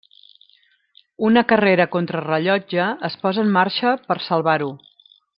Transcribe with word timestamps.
Una 1.27 1.43
carrera 1.51 1.85
contra 1.97 2.23
rellotge 2.25 2.87
es 3.11 3.17
posa 3.25 3.43
en 3.49 3.53
marxa 3.59 3.93
per 4.09 4.17
salvar-ho. 4.29 4.71